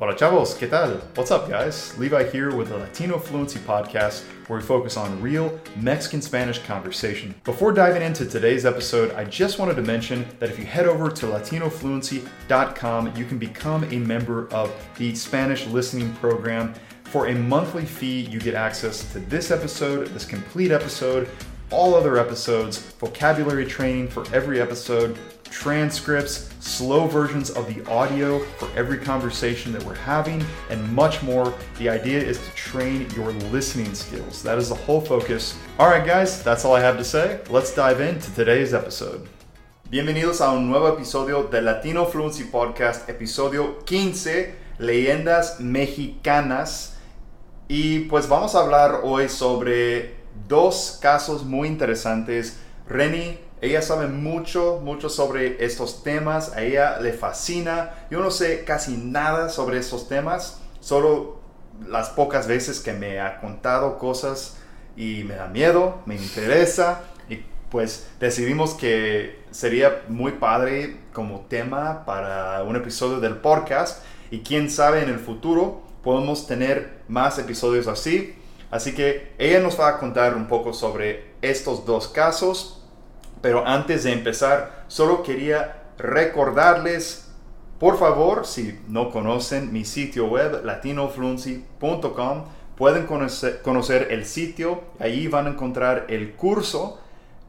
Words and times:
Hola 0.00 0.14
chavos, 0.14 0.56
¿qué 0.56 0.68
tal? 0.68 1.02
What's 1.16 1.32
up 1.32 1.48
guys? 1.48 1.98
Levi 1.98 2.30
here 2.30 2.54
with 2.54 2.68
the 2.68 2.76
Latino 2.76 3.18
Fluency 3.18 3.58
Podcast 3.58 4.22
where 4.46 4.60
we 4.60 4.64
focus 4.64 4.96
on 4.96 5.20
real 5.20 5.58
Mexican 5.74 6.22
Spanish 6.22 6.60
conversation. 6.60 7.34
Before 7.42 7.72
diving 7.72 8.02
into 8.02 8.24
today's 8.24 8.64
episode, 8.64 9.12
I 9.14 9.24
just 9.24 9.58
wanted 9.58 9.74
to 9.74 9.82
mention 9.82 10.24
that 10.38 10.50
if 10.50 10.56
you 10.56 10.64
head 10.64 10.86
over 10.86 11.10
to 11.10 11.26
latinofluency.com, 11.26 13.16
you 13.16 13.24
can 13.24 13.38
become 13.38 13.82
a 13.90 13.98
member 13.98 14.46
of 14.52 14.72
the 14.98 15.16
Spanish 15.16 15.66
listening 15.66 16.14
program. 16.14 16.74
For 17.02 17.26
a 17.26 17.34
monthly 17.34 17.84
fee, 17.84 18.20
you 18.20 18.38
get 18.38 18.54
access 18.54 19.12
to 19.12 19.18
this 19.18 19.50
episode, 19.50 20.06
this 20.14 20.24
complete 20.24 20.70
episode, 20.70 21.28
all 21.72 21.96
other 21.96 22.18
episodes, 22.18 22.78
vocabulary 22.78 23.66
training 23.66 24.06
for 24.06 24.24
every 24.32 24.60
episode, 24.60 25.18
transcripts, 25.50 26.50
slow 26.60 27.06
versions 27.06 27.50
of 27.50 27.66
the 27.72 27.84
audio 27.90 28.38
for 28.58 28.68
every 28.76 28.98
conversation 28.98 29.72
that 29.72 29.82
we're 29.84 29.94
having, 29.94 30.44
and 30.70 30.92
much 30.92 31.22
more. 31.22 31.54
The 31.78 31.88
idea 31.88 32.20
is 32.20 32.38
to 32.38 32.50
train 32.54 33.08
your 33.16 33.32
listening 33.52 33.94
skills. 33.94 34.42
That 34.42 34.58
is 34.58 34.68
the 34.68 34.74
whole 34.74 35.00
focus. 35.00 35.58
All 35.78 35.88
right, 35.88 36.04
guys, 36.04 36.42
that's 36.42 36.64
all 36.64 36.74
I 36.74 36.80
have 36.80 36.98
to 36.98 37.04
say. 37.04 37.40
Let's 37.50 37.74
dive 37.74 38.00
into 38.00 38.34
today's 38.34 38.74
episode. 38.74 39.28
Bienvenidos 39.90 40.40
a 40.42 40.52
un 40.52 40.68
nuevo 40.68 40.88
episodio 40.88 41.44
de 41.44 41.62
Latino 41.62 42.04
Fluency 42.04 42.44
Podcast, 42.44 43.08
episodio 43.08 43.82
15, 43.86 44.54
Leyendas 44.78 45.60
Mexicanas. 45.60 46.96
Y 47.68 48.00
pues 48.08 48.28
vamos 48.28 48.54
a 48.54 48.60
hablar 48.60 49.00
hoy 49.02 49.28
sobre 49.28 50.16
dos 50.46 50.98
casos 51.00 51.44
muy 51.44 51.68
interesantes. 51.68 52.58
Reni 52.86 53.38
ella 53.60 53.82
sabe 53.82 54.06
mucho, 54.06 54.80
mucho 54.82 55.08
sobre 55.08 55.64
estos 55.64 56.02
temas. 56.04 56.52
A 56.54 56.62
ella 56.62 57.00
le 57.00 57.12
fascina. 57.12 58.06
Yo 58.10 58.20
no 58.20 58.30
sé 58.30 58.64
casi 58.64 58.96
nada 58.96 59.48
sobre 59.48 59.78
estos 59.78 60.08
temas. 60.08 60.60
Solo 60.80 61.40
las 61.86 62.10
pocas 62.10 62.46
veces 62.46 62.80
que 62.80 62.92
me 62.92 63.20
ha 63.20 63.40
contado 63.40 63.98
cosas 63.98 64.58
y 64.96 65.24
me 65.24 65.34
da 65.34 65.48
miedo, 65.48 66.00
me 66.06 66.14
interesa. 66.14 67.02
Y 67.28 67.44
pues 67.70 68.08
decidimos 68.20 68.74
que 68.74 69.42
sería 69.50 70.02
muy 70.08 70.32
padre 70.32 71.00
como 71.12 71.40
tema 71.48 72.04
para 72.04 72.62
un 72.62 72.76
episodio 72.76 73.18
del 73.18 73.36
podcast. 73.38 74.04
Y 74.30 74.40
quién 74.40 74.70
sabe 74.70 75.02
en 75.02 75.08
el 75.08 75.18
futuro 75.18 75.82
podemos 76.04 76.46
tener 76.46 77.00
más 77.08 77.38
episodios 77.40 77.88
así. 77.88 78.36
Así 78.70 78.94
que 78.94 79.32
ella 79.38 79.60
nos 79.60 79.80
va 79.80 79.88
a 79.88 79.98
contar 79.98 80.36
un 80.36 80.46
poco 80.46 80.72
sobre 80.72 81.32
estos 81.42 81.86
dos 81.86 82.06
casos 82.06 82.77
pero 83.40 83.66
antes 83.66 84.04
de 84.04 84.12
empezar, 84.12 84.84
solo 84.88 85.22
quería 85.22 85.82
recordarles, 85.98 87.28
por 87.78 87.98
favor, 87.98 88.46
si 88.46 88.78
no 88.88 89.10
conocen 89.10 89.72
mi 89.72 89.84
sitio 89.84 90.26
web 90.26 90.64
latinofluency.com, 90.64 92.44
pueden 92.76 93.06
conocer, 93.06 94.08
el 94.10 94.24
sitio, 94.24 94.82
ahí 95.00 95.26
van 95.26 95.46
a 95.46 95.50
encontrar 95.50 96.06
el 96.08 96.34
curso, 96.34 97.00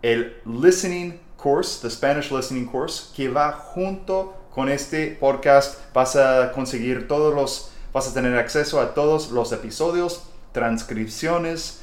el 0.02 0.38
Listening 0.45 1.20
Course, 1.38 1.82
the 1.82 1.90
Spanish 1.90 2.32
Listening 2.32 2.66
Course, 2.66 3.14
que 3.16 3.30
va 3.30 3.52
junto 3.52 4.36
con 4.52 4.70
este 4.70 5.17
podcast. 5.20 5.80
Vas 5.94 6.16
a 6.16 6.52
conseguir 6.52 7.08
todos 7.08 7.34
los, 7.34 7.72
vas 7.94 8.08
a 8.10 8.14
tener 8.14 8.38
acceso 8.38 8.82
a 8.82 8.95
todos 8.95 9.30
los 9.32 9.52
episodios, 9.52 10.23
transcripciones, 10.52 11.79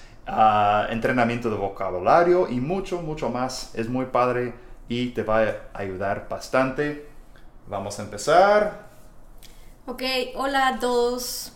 entrenamiento 0.90 1.50
de 1.50 1.56
vocabulario 1.56 2.48
y 2.48 2.60
mucho, 2.60 3.00
mucho 3.02 3.30
más. 3.30 3.74
Es 3.74 3.88
muy 3.88 4.06
padre 4.06 4.54
y 4.88 5.10
te 5.10 5.22
va 5.22 5.42
a 5.42 5.54
ayudar 5.74 6.28
bastante. 6.28 7.08
Vamos 7.68 7.98
a 7.98 8.02
empezar. 8.02 8.86
Ok, 9.86 10.02
hola 10.34 10.68
a 10.68 10.78
todos. 10.78 11.52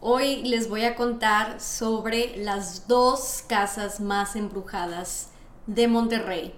Hoy 0.00 0.42
les 0.44 0.68
voy 0.68 0.84
a 0.84 0.94
contar 0.94 1.60
sobre 1.60 2.36
las 2.38 2.88
dos 2.88 3.44
casas 3.46 4.00
más 4.00 4.34
embrujadas 4.34 5.30
de 5.66 5.88
Monterrey. 5.88 6.54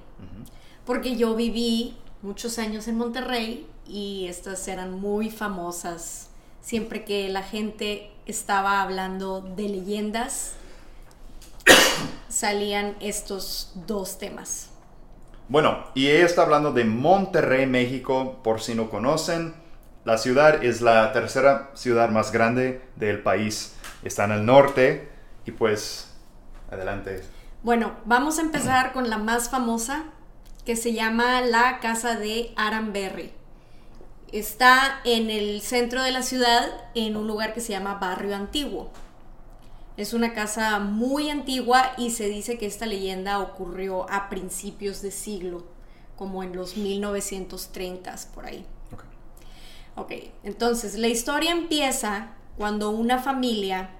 Porque 0.84 1.16
yo 1.16 1.34
viví 1.34 1.96
muchos 2.22 2.58
años 2.58 2.88
en 2.88 2.98
Monterrey 2.98 3.66
y 3.86 4.26
estas 4.28 4.66
eran 4.68 5.00
muy 5.00 5.30
famosas. 5.30 6.30
Siempre 6.60 7.04
que 7.04 7.28
la 7.28 7.42
gente 7.42 8.10
estaba 8.26 8.80
hablando 8.80 9.40
de 9.40 9.68
leyendas, 9.68 10.54
salían 12.28 12.96
estos 13.00 13.72
dos 13.86 14.18
temas. 14.18 14.70
Bueno, 15.48 15.84
y 15.94 16.08
ella 16.08 16.24
está 16.24 16.42
hablando 16.42 16.72
de 16.72 16.84
Monterrey, 16.84 17.66
México, 17.66 18.40
por 18.42 18.60
si 18.60 18.74
no 18.74 18.88
conocen. 18.88 19.54
La 20.04 20.18
ciudad 20.18 20.64
es 20.64 20.80
la 20.80 21.12
tercera 21.12 21.70
ciudad 21.74 22.08
más 22.10 22.32
grande 22.32 22.82
del 22.96 23.22
país. 23.22 23.74
Está 24.02 24.24
en 24.24 24.32
el 24.32 24.46
norte 24.46 25.10
y 25.44 25.52
pues 25.52 26.12
adelante. 26.70 27.22
Bueno, 27.62 27.92
vamos 28.06 28.38
a 28.38 28.42
empezar 28.42 28.92
con 28.92 29.10
la 29.10 29.18
más 29.18 29.50
famosa 29.50 30.04
que 30.64 30.74
se 30.74 30.92
llama 30.92 31.40
la 31.42 31.78
Casa 31.80 32.16
de 32.16 32.52
Aranberry. 32.56 33.32
Está 34.32 35.00
en 35.04 35.30
el 35.30 35.60
centro 35.60 36.02
de 36.02 36.12
la 36.12 36.22
ciudad, 36.22 36.66
en 36.94 37.16
un 37.16 37.26
lugar 37.26 37.52
que 37.52 37.60
se 37.60 37.72
llama 37.72 37.96
Barrio 38.00 38.34
Antiguo. 38.34 38.90
Es 40.02 40.14
una 40.14 40.34
casa 40.34 40.80
muy 40.80 41.30
antigua 41.30 41.92
y 41.96 42.10
se 42.10 42.28
dice 42.28 42.58
que 42.58 42.66
esta 42.66 42.86
leyenda 42.86 43.38
ocurrió 43.38 44.10
a 44.10 44.28
principios 44.28 45.00
de 45.00 45.12
siglo, 45.12 45.64
como 46.16 46.42
en 46.42 46.56
los 46.56 46.76
1930s 46.76 48.26
por 48.34 48.46
ahí. 48.46 48.66
Ok, 49.94 50.10
entonces 50.42 50.98
la 50.98 51.06
historia 51.06 51.52
empieza 51.52 52.32
cuando 52.56 52.90
una 52.90 53.20
familia, 53.20 53.90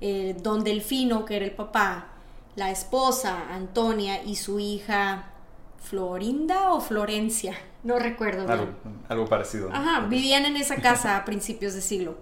eh, 0.00 0.36
don 0.42 0.64
Delfino, 0.64 1.24
que 1.24 1.36
era 1.36 1.44
el 1.44 1.52
papá, 1.52 2.08
la 2.56 2.72
esposa, 2.72 3.46
Antonia, 3.48 4.24
y 4.24 4.34
su 4.34 4.58
hija, 4.58 5.30
Florinda 5.78 6.72
o 6.72 6.80
Florencia, 6.80 7.56
no 7.84 8.00
recuerdo. 8.00 8.50
Algo, 8.50 8.74
algo 9.08 9.28
parecido. 9.28 9.70
Ajá, 9.72 10.08
vivían 10.08 10.44
en 10.44 10.56
esa 10.56 10.74
casa 10.74 11.16
a 11.16 11.24
principios 11.24 11.74
de 11.74 11.82
siglo. 11.82 12.16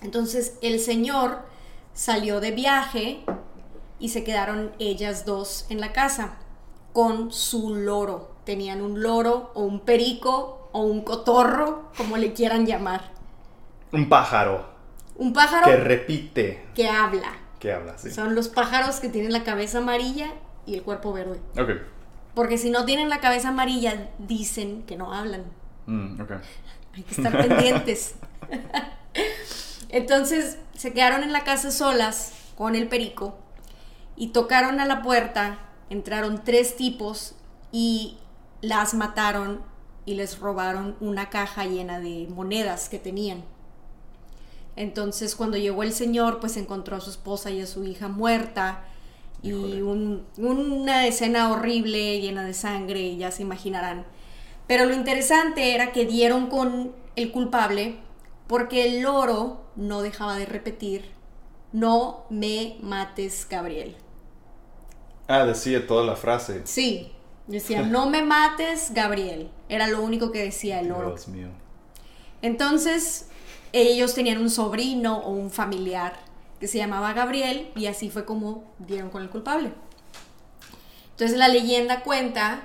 Entonces 0.00 0.58
el 0.62 0.78
señor 0.78 1.55
salió 1.96 2.40
de 2.40 2.50
viaje 2.52 3.24
y 3.98 4.10
se 4.10 4.22
quedaron 4.22 4.72
ellas 4.78 5.24
dos 5.24 5.66
en 5.70 5.80
la 5.80 5.92
casa 5.92 6.36
con 6.92 7.32
su 7.32 7.74
loro. 7.74 8.36
Tenían 8.44 8.82
un 8.82 9.02
loro 9.02 9.50
o 9.54 9.62
un 9.62 9.80
perico 9.80 10.68
o 10.72 10.82
un 10.82 11.02
cotorro, 11.02 11.90
como 11.96 12.18
le 12.18 12.34
quieran 12.34 12.66
llamar. 12.66 13.10
Un 13.92 14.08
pájaro. 14.08 14.76
Un 15.16 15.32
pájaro 15.32 15.66
que 15.66 15.76
repite. 15.78 16.66
Que 16.74 16.88
habla. 16.88 17.32
Que 17.58 17.72
habla, 17.72 17.96
sí. 17.96 18.10
Son 18.10 18.34
los 18.34 18.48
pájaros 18.48 19.00
que 19.00 19.08
tienen 19.08 19.32
la 19.32 19.42
cabeza 19.42 19.78
amarilla 19.78 20.34
y 20.66 20.74
el 20.74 20.82
cuerpo 20.82 21.14
verde. 21.14 21.40
Ok. 21.58 21.70
Porque 22.34 22.58
si 22.58 22.68
no 22.68 22.84
tienen 22.84 23.08
la 23.08 23.20
cabeza 23.20 23.48
amarilla, 23.48 24.10
dicen 24.18 24.82
que 24.82 24.96
no 24.96 25.14
hablan. 25.14 25.44
Mm, 25.86 26.20
ok. 26.20 26.32
Hay 26.94 27.02
que 27.02 27.14
estar 27.14 27.32
pendientes. 27.32 28.16
Entonces 29.96 30.58
se 30.76 30.92
quedaron 30.92 31.22
en 31.22 31.32
la 31.32 31.42
casa 31.42 31.70
solas 31.70 32.32
con 32.54 32.76
el 32.76 32.86
perico 32.86 33.38
y 34.14 34.26
tocaron 34.26 34.78
a 34.78 34.84
la 34.84 35.00
puerta, 35.00 35.58
entraron 35.88 36.44
tres 36.44 36.76
tipos 36.76 37.34
y 37.72 38.18
las 38.60 38.92
mataron 38.92 39.62
y 40.04 40.16
les 40.16 40.38
robaron 40.38 40.96
una 41.00 41.30
caja 41.30 41.64
llena 41.64 41.98
de 41.98 42.28
monedas 42.28 42.90
que 42.90 42.98
tenían. 42.98 43.42
Entonces 44.76 45.34
cuando 45.34 45.56
llegó 45.56 45.82
el 45.82 45.94
señor, 45.94 46.40
pues 46.40 46.58
encontró 46.58 46.96
a 46.96 47.00
su 47.00 47.08
esposa 47.08 47.50
y 47.50 47.62
a 47.62 47.66
su 47.66 47.84
hija 47.84 48.08
muerta 48.08 48.84
y 49.42 49.52
una 49.52 51.06
escena 51.06 51.50
horrible 51.50 52.20
llena 52.20 52.44
de 52.44 52.52
sangre, 52.52 53.16
ya 53.16 53.30
se 53.30 53.40
imaginarán. 53.40 54.04
Pero 54.66 54.84
lo 54.84 54.94
interesante 54.94 55.74
era 55.74 55.92
que 55.92 56.04
dieron 56.04 56.48
con 56.48 56.92
el 57.14 57.32
culpable 57.32 58.04
porque 58.46 58.86
el 58.86 59.02
loro 59.02 59.64
no 59.76 60.02
dejaba 60.02 60.36
de 60.36 60.46
repetir, 60.46 61.10
no 61.72 62.24
me 62.30 62.78
mates, 62.80 63.46
Gabriel. 63.48 63.96
Ah, 65.28 65.44
decía 65.44 65.86
toda 65.86 66.04
la 66.04 66.16
frase. 66.16 66.62
Sí, 66.64 67.12
decía, 67.46 67.82
no 67.86 68.08
me 68.08 68.22
mates, 68.22 68.92
Gabriel. 68.94 69.50
Era 69.68 69.88
lo 69.88 70.02
único 70.02 70.30
que 70.30 70.44
decía 70.44 70.80
el 70.80 70.88
loro. 70.88 71.08
Dios 71.10 71.28
mío. 71.28 71.48
Entonces, 72.42 73.28
ellos 73.72 74.14
tenían 74.14 74.38
un 74.38 74.50
sobrino 74.50 75.18
o 75.18 75.30
un 75.30 75.50
familiar 75.50 76.14
que 76.60 76.68
se 76.68 76.78
llamaba 76.78 77.12
Gabriel 77.12 77.70
y 77.74 77.86
así 77.86 78.10
fue 78.10 78.24
como 78.24 78.64
dieron 78.78 79.10
con 79.10 79.22
el 79.22 79.30
culpable. 79.30 79.72
Entonces 81.10 81.36
la 81.36 81.48
leyenda 81.48 82.02
cuenta 82.02 82.62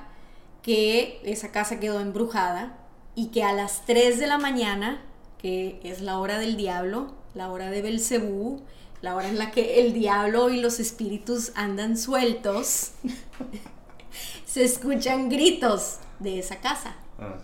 que 0.61 1.21
esa 1.23 1.51
casa 1.51 1.79
quedó 1.79 1.99
embrujada 1.99 2.77
y 3.15 3.27
que 3.27 3.43
a 3.43 3.53
las 3.53 3.85
3 3.85 4.19
de 4.19 4.27
la 4.27 4.37
mañana 4.37 5.01
que 5.41 5.79
es 5.83 6.01
la 6.01 6.19
hora 6.19 6.37
del 6.37 6.55
diablo, 6.55 7.13
la 7.33 7.51
hora 7.51 7.69
de 7.71 7.81
Belcebú, 7.81 8.61
la 9.01 9.15
hora 9.15 9.27
en 9.27 9.39
la 9.39 9.51
que 9.51 9.81
el 9.81 9.93
diablo 9.93 10.49
y 10.49 10.61
los 10.61 10.79
espíritus 10.79 11.51
andan 11.55 11.97
sueltos, 11.97 12.91
se 14.45 14.63
escuchan 14.63 15.29
gritos 15.29 15.97
de 16.19 16.39
esa 16.39 16.57
casa. 16.57 16.95
Ah. 17.19 17.37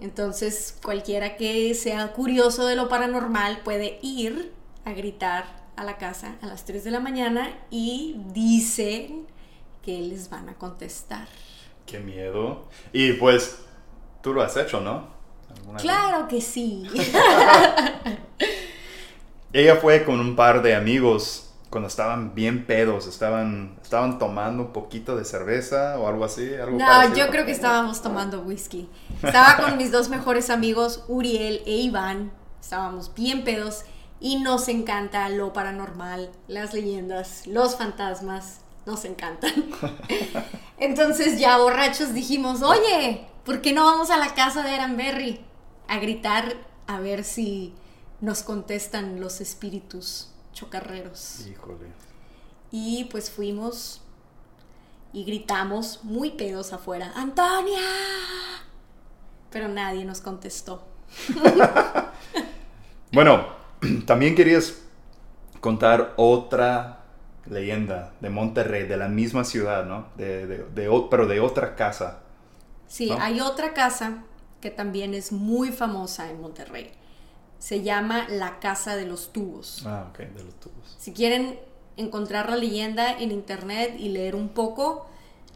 Entonces, 0.00 0.76
cualquiera 0.82 1.36
que 1.36 1.74
sea 1.74 2.12
curioso 2.12 2.66
de 2.66 2.74
lo 2.74 2.88
paranormal 2.88 3.60
puede 3.60 3.98
ir 4.02 4.52
a 4.84 4.92
gritar 4.92 5.44
a 5.76 5.84
la 5.84 5.98
casa 5.98 6.36
a 6.40 6.46
las 6.46 6.64
3 6.64 6.84
de 6.84 6.90
la 6.90 7.00
mañana 7.00 7.50
y 7.70 8.16
dicen 8.32 9.26
que 9.82 10.00
les 10.00 10.30
van 10.30 10.48
a 10.48 10.54
contestar. 10.54 11.28
Qué 11.86 12.00
miedo. 12.00 12.68
Y 12.92 13.12
pues, 13.14 13.58
tú 14.22 14.32
lo 14.32 14.42
has 14.42 14.56
hecho, 14.56 14.80
¿no? 14.80 15.19
Claro 15.78 16.28
que 16.28 16.40
sí. 16.40 16.88
Ella 19.52 19.76
fue 19.76 20.04
con 20.04 20.20
un 20.20 20.36
par 20.36 20.62
de 20.62 20.74
amigos 20.74 21.50
cuando 21.70 21.88
estaban 21.88 22.34
bien 22.34 22.66
pedos, 22.66 23.06
estaban, 23.06 23.78
estaban 23.82 24.18
tomando 24.18 24.64
un 24.64 24.72
poquito 24.72 25.16
de 25.16 25.24
cerveza 25.24 25.98
o 25.98 26.08
algo 26.08 26.24
así. 26.24 26.52
Algo 26.54 26.76
no, 26.76 27.14
yo 27.14 27.30
creo 27.30 27.46
que 27.46 27.52
estábamos 27.52 28.02
tomando 28.02 28.42
whisky. 28.42 28.88
Estaba 29.22 29.56
con 29.56 29.76
mis 29.76 29.92
dos 29.92 30.08
mejores 30.08 30.50
amigos, 30.50 31.04
Uriel 31.06 31.62
e 31.66 31.76
Iván. 31.76 32.32
Estábamos 32.60 33.14
bien 33.14 33.44
pedos 33.44 33.84
y 34.18 34.40
nos 34.40 34.68
encanta 34.68 35.28
lo 35.28 35.52
paranormal, 35.52 36.30
las 36.48 36.74
leyendas, 36.74 37.46
los 37.46 37.76
fantasmas. 37.76 38.60
Nos 38.84 39.04
encantan. 39.04 39.52
Entonces 40.78 41.38
ya 41.38 41.58
borrachos 41.58 42.14
dijimos, 42.14 42.62
oye, 42.62 43.26
¿por 43.44 43.60
qué 43.60 43.72
no 43.72 43.84
vamos 43.84 44.10
a 44.10 44.16
la 44.16 44.34
casa 44.34 44.62
de 44.62 44.74
Aranberry 44.74 45.40
a 45.88 45.98
gritar 45.98 46.56
a 46.86 47.00
ver 47.00 47.24
si 47.24 47.74
nos 48.20 48.42
contestan 48.42 49.20
los 49.20 49.40
espíritus 49.40 50.30
chocarreros. 50.52 51.46
Híjole. 51.46 51.86
Y 52.70 53.04
pues 53.10 53.30
fuimos 53.30 54.02
y 55.12 55.24
gritamos 55.24 56.04
muy 56.04 56.32
pedos 56.32 56.72
afuera, 56.72 57.12
¡Antonia! 57.16 57.80
Pero 59.50 59.68
nadie 59.68 60.04
nos 60.04 60.20
contestó. 60.20 60.86
bueno, 63.12 63.46
también 64.06 64.36
querías 64.36 64.82
contar 65.60 66.14
otra 66.16 67.00
leyenda 67.46 68.12
de 68.20 68.30
Monterrey, 68.30 68.86
de 68.86 68.96
la 68.96 69.08
misma 69.08 69.42
ciudad, 69.44 69.84
¿no? 69.84 70.06
De, 70.16 70.64
pero 71.10 71.26
de 71.26 71.40
otra 71.40 71.74
casa. 71.74 72.20
Sí, 72.90 73.10
hay 73.18 73.40
otra 73.40 73.72
casa 73.72 74.24
que 74.60 74.70
también 74.70 75.14
es 75.14 75.32
muy 75.32 75.72
famosa 75.72 76.30
en 76.30 76.42
Monterrey 76.42 76.92
se 77.60 77.82
llama 77.82 78.26
La 78.28 78.58
Casa 78.58 78.96
de 78.96 79.06
los 79.06 79.32
Tubos. 79.32 79.82
Ah, 79.86 80.08
ok, 80.10 80.18
de 80.18 80.42
los 80.42 80.54
tubos. 80.54 80.96
Si 80.98 81.12
quieren 81.12 81.60
encontrar 81.96 82.48
la 82.48 82.56
leyenda 82.56 83.12
en 83.20 83.30
internet 83.30 83.94
y 83.98 84.08
leer 84.08 84.34
un 84.34 84.48
poco, 84.48 85.06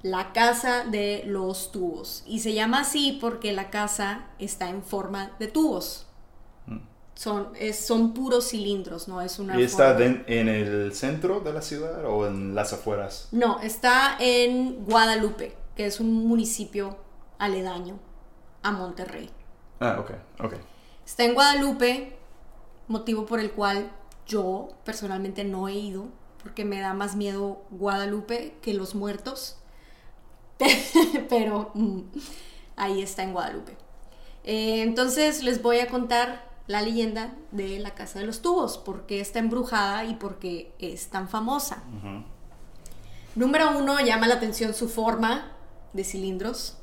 La 0.03 0.33
Casa 0.33 0.85
de 0.85 1.25
los 1.27 1.73
Tubos. 1.73 2.23
Y 2.27 2.41
se 2.41 2.53
llama 2.53 2.81
así 2.81 3.19
porque 3.21 3.53
la 3.53 3.71
casa 3.71 4.27
está 4.39 4.69
en 4.69 4.83
forma 4.83 5.33
de 5.39 5.49
tubos. 5.49 6.07
Mm. 6.67 6.79
Son, 7.15 7.53
son 7.73 8.13
puros 8.13 8.51
cilindros, 8.51 9.09
no 9.09 9.23
es 9.23 9.39
una... 9.39 9.59
¿Y 9.59 9.63
está 9.63 9.99
en 9.99 10.49
el 10.49 10.95
centro 10.95 11.41
de 11.41 11.55
la 11.55 11.63
ciudad 11.63 12.05
o 12.05 12.27
en 12.27 12.55
las 12.55 12.75
afueras? 12.75 13.29
No, 13.33 13.61
está 13.61 14.19
en 14.21 14.85
Guadalupe, 14.85 15.57
que 15.75 15.87
es 15.87 16.01
un 16.01 16.13
municipio 16.13 16.99
aledaño 17.39 17.99
a 18.63 18.73
Monterrey. 18.73 19.31
Ah, 19.81 19.99
ok, 20.01 20.11
ok. 20.41 20.55
Está 21.05 21.25
en 21.25 21.35
Guadalupe, 21.35 22.17
motivo 22.89 23.27
por 23.27 23.41
el 23.41 23.53
cual 23.53 23.91
yo 24.27 24.69
personalmente 24.85 25.45
no 25.45 25.69
he 25.69 25.75
ido, 25.75 26.09
porque 26.43 26.65
me 26.65 26.81
da 26.81 26.95
más 26.95 27.17
miedo 27.17 27.63
Guadalupe 27.71 28.57
que 28.63 28.75
los 28.75 28.95
muertos. 28.95 29.59
Pero 31.29 31.71
mm, 31.75 32.01
ahí 32.77 33.03
está 33.03 33.23
en 33.23 33.33
Guadalupe. 33.33 33.77
Eh, 34.45 34.83
entonces 34.83 35.43
les 35.43 35.63
voy 35.63 35.81
a 35.81 35.89
contar 35.89 36.49
la 36.67 36.81
leyenda 36.81 37.35
de 37.51 37.79
la 37.79 37.95
Casa 37.95 38.21
de 38.21 38.27
los 38.27 38.41
Tubos, 38.41 38.79
porque 38.79 39.21
está 39.21 39.39
embrujada 39.39 40.05
y 40.05 40.15
porque 40.15 40.73
es 40.79 41.09
tan 41.09 41.29
famosa. 41.29 41.83
Número 43.35 43.77
uno, 43.77 44.01
llama 44.01 44.29
la 44.29 44.37
atención 44.37 44.73
su 44.73 44.89
forma 44.89 45.51
de 45.93 46.05
cilindros 46.05 46.79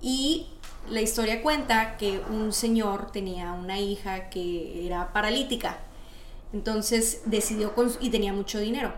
y 0.00 0.46
la 0.88 1.00
historia 1.00 1.42
cuenta 1.42 1.96
que 1.96 2.20
un 2.30 2.52
señor 2.52 3.10
tenía 3.12 3.52
una 3.52 3.78
hija 3.78 4.30
que 4.30 4.86
era 4.86 5.12
paralítica. 5.12 5.78
Entonces 6.52 7.22
decidió, 7.26 7.72
y 8.00 8.10
tenía 8.10 8.32
mucho 8.32 8.58
dinero, 8.58 8.94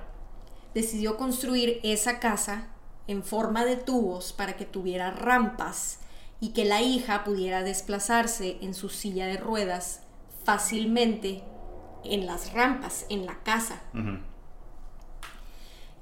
decidió 0.74 1.16
construir 1.16 1.80
esa 1.82 2.18
casa 2.18 2.68
en 3.06 3.22
forma 3.22 3.64
de 3.64 3.76
tubos 3.76 4.32
para 4.32 4.56
que 4.56 4.64
tuviera 4.64 5.10
rampas 5.10 5.98
y 6.40 6.50
que 6.50 6.64
la 6.64 6.80
hija 6.80 7.24
pudiera 7.24 7.62
desplazarse 7.62 8.58
en 8.62 8.74
su 8.74 8.88
silla 8.88 9.26
de 9.26 9.36
ruedas 9.36 10.00
fácilmente 10.44 11.42
en 12.04 12.26
las 12.26 12.52
rampas, 12.52 13.06
en 13.10 13.26
la 13.26 13.42
casa. 13.42 13.82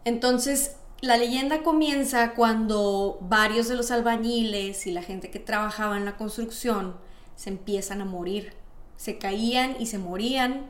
Entonces 0.04 0.76
la 1.00 1.16
leyenda 1.16 1.62
comienza 1.62 2.34
cuando 2.34 3.18
varios 3.22 3.68
de 3.68 3.76
los 3.76 3.90
albañiles 3.90 4.86
y 4.86 4.92
la 4.92 5.02
gente 5.02 5.30
que 5.30 5.38
trabajaba 5.38 5.96
en 5.96 6.04
la 6.04 6.16
construcción 6.16 6.96
se 7.36 7.50
empiezan 7.50 8.02
a 8.02 8.04
morir. 8.04 8.52
Se 8.96 9.16
caían 9.16 9.76
y 9.78 9.86
se 9.86 9.98
morían. 9.98 10.66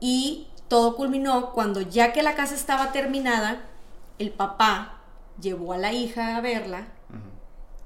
Y 0.00 0.48
todo 0.68 0.96
culminó 0.96 1.52
cuando 1.52 1.80
ya 1.80 2.12
que 2.12 2.22
la 2.22 2.34
casa 2.34 2.54
estaba 2.54 2.92
terminada, 2.92 3.64
el 4.18 4.30
papá 4.30 5.00
llevó 5.40 5.72
a 5.72 5.78
la 5.78 5.92
hija 5.92 6.36
a 6.36 6.40
verla 6.42 6.88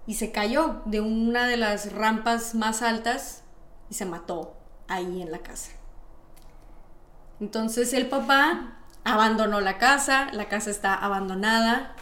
y 0.06 0.14
se 0.14 0.32
cayó 0.32 0.82
de 0.84 1.00
una 1.00 1.46
de 1.46 1.56
las 1.56 1.92
rampas 1.92 2.56
más 2.56 2.82
altas 2.82 3.42
y 3.88 3.94
se 3.94 4.04
mató 4.04 4.56
ahí 4.88 5.22
en 5.22 5.30
la 5.30 5.38
casa. 5.38 5.70
Entonces 7.40 7.92
el 7.92 8.08
papá 8.08 8.81
abandonó 9.04 9.60
la 9.60 9.78
casa, 9.78 10.30
la 10.32 10.48
casa 10.48 10.70
está 10.70 10.94
abandonada 10.94 11.94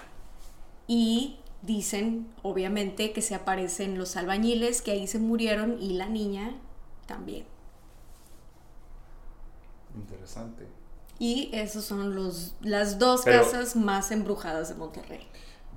y 0.87 1.39
dicen, 1.63 2.29
obviamente, 2.43 3.13
que 3.13 3.23
se 3.23 3.35
aparecen 3.35 3.99
los 3.99 4.17
albañiles 4.17 4.83
que 4.83 4.93
ahí 4.93 5.07
se 5.07 5.19
murieron 5.19 5.81
y 5.81 5.95
la 5.95 6.07
niña 6.07 6.55
también. 7.07 7.47
Interesante. 9.95 10.67
Y 11.19 11.51
esas 11.53 11.85
son 11.85 12.15
los, 12.15 12.55
las 12.63 12.99
dos 12.99 13.23
casas 13.23 13.77
más 13.77 14.11
embrujadas 14.11 14.69
de 14.71 14.75
Monterrey. 14.75 15.27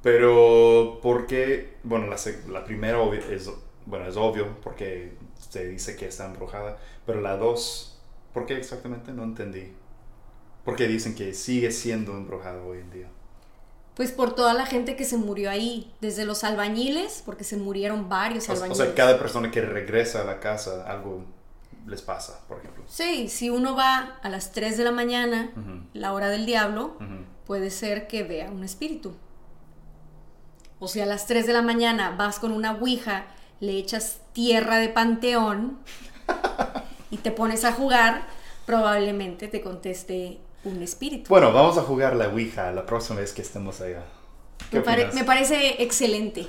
Pero, 0.02 1.00
¿por 1.02 1.28
qué? 1.28 1.78
Bueno, 1.84 2.08
la, 2.08 2.18
la 2.50 2.64
primera 2.66 2.98
es, 3.30 3.50
bueno, 3.86 4.06
es 4.08 4.16
obvio 4.18 4.60
porque 4.62 5.18
se 5.50 5.68
dice 5.68 5.96
que 5.96 6.08
está 6.08 6.26
embrujada, 6.26 6.78
pero 7.06 7.22
la 7.22 7.38
dos, 7.38 8.00
¿por 8.34 8.46
qué 8.46 8.58
exactamente? 8.58 9.12
No 9.12 9.24
entendí. 9.24 9.74
Porque 10.64 10.88
dicen 10.88 11.16
que 11.16 11.34
sigue 11.34 11.72
siendo 11.72 12.14
embrujado 12.14 12.66
hoy 12.68 12.80
en 12.80 12.92
día. 12.92 13.08
Pues 13.96 14.12
por 14.12 14.34
toda 14.34 14.54
la 14.54 14.66
gente 14.66 14.96
que 14.96 15.06
se 15.06 15.18
murió 15.18 15.52
ahí, 15.52 15.92
desde 16.02 16.26
los 16.26 16.44
albañiles, 16.44 17.22
porque 17.26 17.44
se 17.44 17.58
murieron 17.58 18.10
varios 18.10 18.50
albañiles. 18.50 18.80
O 18.80 18.84
sea, 18.84 18.96
cada 18.96 19.20
persona 19.20 19.52
que 19.52 19.62
regresa 19.62 20.22
a 20.22 20.24
la 20.24 20.40
casa, 20.40 20.86
algo 20.88 21.26
les 21.86 22.02
pasa, 22.02 22.40
por 22.48 22.60
ejemplo. 22.60 22.84
Sí, 22.88 23.28
si 23.30 23.50
uno 23.50 23.76
va 23.76 24.18
a 24.22 24.30
las 24.30 24.52
3 24.52 24.78
de 24.78 24.84
la 24.84 24.92
mañana, 24.92 25.52
la 25.94 26.14
hora 26.14 26.30
del 26.30 26.46
diablo, 26.46 26.98
puede 27.46 27.70
ser 27.70 28.08
que 28.08 28.24
vea 28.24 28.50
un 28.50 28.64
espíritu. 28.64 29.14
O 30.80 30.88
si 30.88 31.00
a 31.00 31.06
las 31.06 31.28
3 31.28 31.46
de 31.46 31.54
la 31.54 31.62
mañana 31.62 32.16
vas 32.18 32.40
con 32.40 32.52
una 32.52 32.72
ouija, 32.72 33.26
le 33.60 33.78
echas 33.78 34.22
tierra 34.34 34.78
de 34.78 34.90
panteón 34.90 35.78
y 37.12 37.18
te 37.18 37.32
pones 37.32 37.64
a 37.64 37.74
jugar, 37.74 38.26
probablemente 38.66 39.48
te 39.48 39.62
conteste 39.62 40.40
un 40.64 40.82
espíritu. 40.82 41.30
Bueno, 41.30 41.52
vamos 41.52 41.78
a 41.78 41.82
jugar 41.82 42.16
la 42.16 42.30
Ouija 42.30 42.72
la 42.72 42.86
próxima 42.86 43.20
vez 43.20 43.34
que 43.34 43.42
estemos 43.42 43.82
allá. 43.82 44.04
Me, 44.72 44.80
me, 45.14 45.24
parece 45.24 45.82
excelente. 45.84 46.46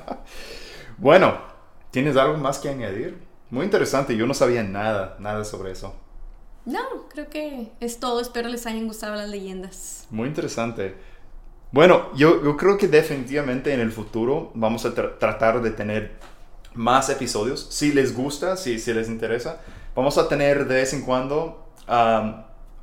bueno, 0.98 1.38
¿tienes 1.90 2.16
algo 2.16 2.36
más 2.36 2.58
que 2.58 2.68
añadir? 2.68 3.18
Muy 3.50 3.64
interesante, 3.64 4.16
yo 4.16 4.26
no 4.26 4.34
sabía 4.34 4.62
nada, 4.62 5.16
nada 5.18 5.44
sobre 5.44 5.72
eso. 5.72 5.94
No, 6.64 7.08
creo 7.08 7.28
que 7.28 7.72
es 7.80 7.98
todo. 7.98 8.20
Espero 8.20 8.48
les 8.48 8.66
hayan 8.66 8.86
gustado 8.86 9.16
las 9.16 9.28
leyendas. 9.28 10.06
Muy 10.10 10.28
interesante. 10.28 10.94
Bueno, 11.72 12.14
yo, 12.14 12.42
yo 12.44 12.56
creo 12.56 12.78
que 12.78 12.86
definitivamente 12.86 13.72
en 13.72 13.80
el 13.80 13.90
futuro 13.92 14.52
vamos 14.54 14.84
a 14.84 14.94
tratar 14.94 15.62
de 15.62 15.70
tener 15.70 16.12
más 16.74 17.08
episodios. 17.08 17.66
Si 17.70 17.92
les 17.92 18.14
gusta, 18.14 18.56
si, 18.56 18.78
si 18.78 18.92
les 18.92 19.08
interesa, 19.08 19.60
vamos 19.94 20.18
a 20.18 20.28
tener 20.28 20.66
de 20.66 20.76
vez 20.76 20.92
en 20.92 21.02
cuando 21.02 21.66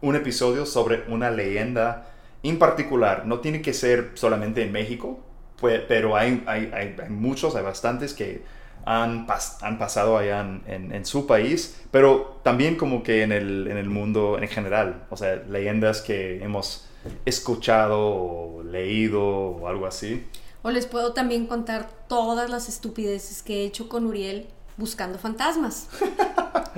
un 0.02 0.16
episodio 0.16 0.66
sobre 0.66 1.04
una 1.08 1.32
leyenda 1.32 2.12
en 2.44 2.60
particular. 2.60 3.26
No 3.26 3.40
tiene 3.40 3.62
que 3.62 3.74
ser 3.74 4.12
solamente 4.16 4.64
en 4.64 4.72
México, 4.72 5.20
pues, 5.60 5.82
pero 5.88 6.16
hay, 6.16 6.44
hay, 6.48 6.72
hay, 6.74 7.10
muchos, 7.10 7.56
hay 7.56 7.64
bastantes 7.64 8.14
que 8.14 8.44
han, 8.86 9.28
han 9.62 9.78
pasado 9.78 10.18
allá 10.18 10.40
en, 10.40 10.94
en, 10.94 11.06
su 11.06 11.28
país, 11.28 11.82
pero 11.92 12.40
también 12.44 12.76
como 12.76 13.04
que 13.04 13.24
en 13.24 13.32
el, 13.32 13.68
en 13.68 13.78
el 13.78 13.90
mundo 13.90 14.40
en 14.40 14.48
general. 14.48 15.04
O 15.10 15.18
sea, 15.18 15.36
leyendas 15.36 16.02
que 16.02 16.42
hemos 16.44 16.88
escuchado 17.26 18.00
o 18.00 18.64
leído 18.64 19.22
o 19.22 19.68
algo 19.68 19.86
así. 19.86 20.26
O 20.62 20.72
les 20.72 20.86
puedo 20.86 21.14
también 21.14 21.46
contar 21.46 21.90
todas 22.08 22.50
las 22.50 22.68
estupideces 22.68 23.44
que 23.44 23.62
he 23.62 23.66
hecho 23.66 23.88
con 23.90 24.06
Uriel 24.06 24.48
buscando 24.78 25.18
fantasmas. 25.18 25.90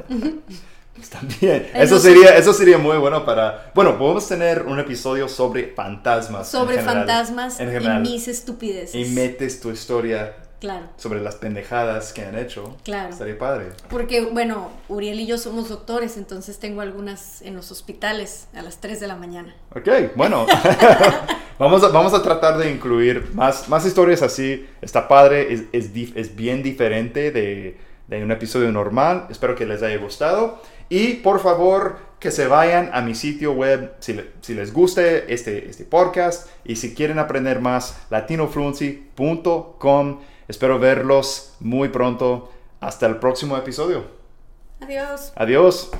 También. 1.10 1.70
Eso 1.74 2.00
sería, 2.00 2.38
eso 2.38 2.53
sería 2.53 2.77
muy 2.77 2.98
bueno 2.98 3.25
para. 3.25 3.72
Bueno, 3.74 3.98
podemos 3.98 4.27
tener 4.27 4.63
un 4.63 4.79
episodio 4.79 5.27
sobre 5.27 5.67
fantasmas. 5.67 6.50
Sobre 6.50 6.81
fantasmas 6.81 7.60
y 7.60 8.00
mis 8.00 8.27
estupideces. 8.27 8.96
Y 8.96 9.12
metes 9.13 9.60
tu 9.60 9.72
historia 9.72 10.36
Claro. 10.62 10.89
Sobre 10.96 11.22
las 11.22 11.38
pendejadas 11.38 12.13
que 12.13 12.24
han 12.24 12.38
hecho. 12.38 12.77
Claro. 12.84 13.10
Estaría 13.10 13.36
padre. 13.36 13.70
Porque, 13.89 14.22
bueno, 14.22 14.70
Uriel 14.89 15.20
y 15.20 15.25
yo 15.25 15.39
somos 15.39 15.70
doctores, 15.70 16.17
entonces 16.17 16.60
tengo 16.60 16.81
algunas 16.81 17.41
en 17.41 17.55
los 17.55 17.72
hospitales 17.72 18.48
a 18.53 18.62
las 18.62 18.79
3 18.79 19.00
de 19.00 19.08
la 19.08 19.15
mañana. 19.15 19.55
Ok, 19.75 19.89
bueno. 20.15 20.46
vamos, 21.58 21.84
a, 21.84 21.88
vamos 21.88 22.13
a 22.13 22.22
tratar 22.22 22.60
de 22.60 22.70
incluir 22.70 23.31
más, 23.34 23.70
más 23.70 23.88
historias 23.88 24.22
así. 24.22 24.67
Está 24.84 25.08
padre, 25.08 25.51
es, 25.51 25.63
es, 25.72 25.89
es 26.15 26.36
bien 26.36 26.62
diferente 26.62 27.31
de, 27.31 27.79
de 28.18 28.24
un 28.24 28.32
episodio 28.32 28.72
normal. 28.72 29.27
Espero 29.30 29.56
que 29.56 29.65
les 29.65 29.82
haya 29.82 29.98
gustado. 29.98 30.62
Y 30.89 31.15
por 31.15 31.39
favor, 31.39 31.98
que 32.20 32.30
se 32.32 32.48
vayan 32.48 32.91
a 32.94 33.01
mi 33.01 33.15
sitio 33.15 33.53
web 33.53 33.94
si, 34.00 34.20
si, 34.41 34.53
les 34.53 34.74
guste 34.74 35.34
este, 35.34 35.70
este 35.70 35.86
podcast 35.86 36.50
y 36.65 36.75
si 36.75 36.94
quieren 36.94 37.18
aprender 37.20 37.62
más, 37.62 37.98
latinofluency.com. 38.10 40.20
Espero 40.48 40.80
verlos 40.80 41.56
muy 41.60 41.89
pronto. 41.89 42.51
Hasta 42.82 43.08
el 43.08 43.18
próximo 43.18 43.58
episodio. 43.58 44.06
Adiós. 44.82 45.32
Adiós. 45.36 45.91